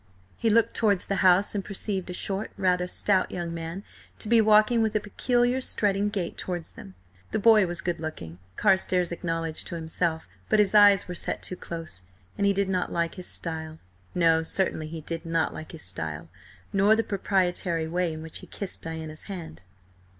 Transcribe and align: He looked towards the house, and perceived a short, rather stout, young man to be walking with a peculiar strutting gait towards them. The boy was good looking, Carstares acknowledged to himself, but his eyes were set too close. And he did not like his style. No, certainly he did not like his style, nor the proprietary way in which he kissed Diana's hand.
He 0.35 0.49
looked 0.49 0.73
towards 0.75 1.05
the 1.05 1.17
house, 1.21 1.53
and 1.53 1.63
perceived 1.63 2.09
a 2.09 2.13
short, 2.13 2.49
rather 2.57 2.87
stout, 2.87 3.29
young 3.29 3.53
man 3.53 3.83
to 4.17 4.27
be 4.27 4.41
walking 4.41 4.81
with 4.81 4.95
a 4.95 4.99
peculiar 4.99 5.61
strutting 5.61 6.09
gait 6.09 6.39
towards 6.39 6.71
them. 6.71 6.95
The 7.29 7.37
boy 7.37 7.67
was 7.67 7.81
good 7.81 7.99
looking, 7.99 8.39
Carstares 8.55 9.11
acknowledged 9.11 9.67
to 9.67 9.75
himself, 9.75 10.27
but 10.49 10.57
his 10.57 10.73
eyes 10.73 11.07
were 11.07 11.13
set 11.13 11.43
too 11.43 11.55
close. 11.55 12.01
And 12.35 12.47
he 12.47 12.51
did 12.53 12.67
not 12.67 12.91
like 12.91 13.13
his 13.13 13.27
style. 13.27 13.77
No, 14.15 14.41
certainly 14.41 14.87
he 14.87 15.01
did 15.01 15.23
not 15.23 15.53
like 15.53 15.71
his 15.71 15.83
style, 15.83 16.29
nor 16.73 16.95
the 16.95 17.03
proprietary 17.03 17.87
way 17.87 18.11
in 18.11 18.23
which 18.23 18.39
he 18.39 18.47
kissed 18.47 18.81
Diana's 18.81 19.25
hand. 19.25 19.65